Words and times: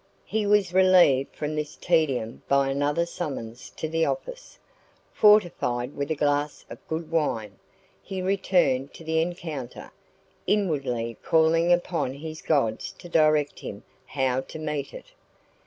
He 0.25 0.47
was 0.47 0.73
relieved 0.73 1.35
from 1.35 1.53
this 1.55 1.75
tedium 1.75 2.41
by 2.47 2.69
another 2.69 3.05
summons 3.05 3.69
to 3.77 3.87
the 3.87 4.03
office. 4.03 4.57
Fortified 5.13 5.93
with 5.95 6.09
a 6.09 6.15
glass 6.15 6.65
of 6.71 6.79
good 6.87 7.11
wine, 7.11 7.59
he 8.01 8.19
returned 8.19 8.95
to 8.95 9.03
the 9.03 9.21
encounter, 9.21 9.91
inwardly 10.47 11.17
calling 11.21 11.71
upon 11.71 12.15
his 12.15 12.41
gods 12.41 12.91
to 12.93 13.09
direct 13.09 13.59
him 13.59 13.83
how 14.07 14.41
to 14.41 14.57
meet 14.57 14.91
it. 14.91 15.11